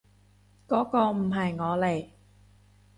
[0.67, 2.09] 嗰個唔係我嚟